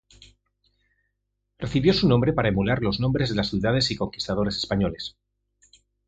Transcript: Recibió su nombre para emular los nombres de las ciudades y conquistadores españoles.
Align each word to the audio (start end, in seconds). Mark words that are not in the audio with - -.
Recibió 1.59 1.93
su 1.93 2.07
nombre 2.09 2.33
para 2.33 2.49
emular 2.49 2.81
los 2.81 2.99
nombres 2.99 3.29
de 3.29 3.35
las 3.35 3.49
ciudades 3.51 3.91
y 3.91 3.97
conquistadores 3.97 4.57
españoles. 4.57 5.15